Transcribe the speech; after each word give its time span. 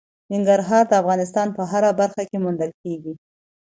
ننګرهار 0.31 0.83
د 0.89 0.93
افغانستان 1.01 1.47
په 1.57 1.61
هره 1.71 1.91
برخه 1.99 2.23
کې 2.29 2.37
موندل 2.43 2.71
کېږي. 2.81 3.13